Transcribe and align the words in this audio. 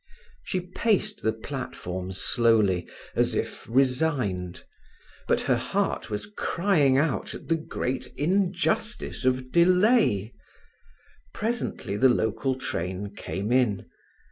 She 0.43 0.61
paced 0.61 1.21
the 1.21 1.31
platform 1.31 2.11
slowly, 2.11 2.87
as 3.15 3.35
if 3.35 3.69
resigned, 3.69 4.63
but 5.27 5.41
her 5.41 5.57
heart 5.57 6.09
was 6.09 6.25
crying 6.25 6.97
out 6.97 7.35
at 7.35 7.49
the 7.49 7.55
great 7.55 8.07
injustice 8.17 9.25
of 9.25 9.51
delay. 9.51 10.33
Presently 11.35 11.97
the 11.97 12.09
local 12.09 12.55
train 12.55 13.13
came 13.15 13.51
in. 13.51 13.85